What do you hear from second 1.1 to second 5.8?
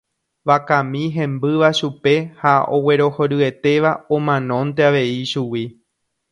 hembýva chupe ha oguerohoryetéva omanónte avei ichugui